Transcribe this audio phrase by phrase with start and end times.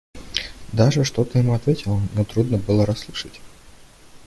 [0.73, 3.39] Даша что-то ему ответила, но трудно было расслышать.